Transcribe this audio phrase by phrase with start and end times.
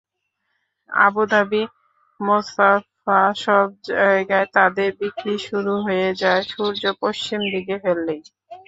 [0.89, 8.21] আবুধাবি-মোসাফফা—সব জায়গায় তাদের বিক্রি শুরু হয়ে যায় সূর্য পশ্চিম দিকে হেললেই।